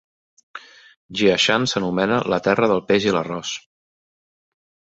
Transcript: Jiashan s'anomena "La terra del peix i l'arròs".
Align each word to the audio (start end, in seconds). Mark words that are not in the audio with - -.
Jiashan 1.19 1.67
s'anomena 1.73 2.19
"La 2.35 2.41
terra 2.49 2.71
del 2.73 2.83
peix 2.89 3.07
i 3.11 3.15
l'arròs". 3.19 3.55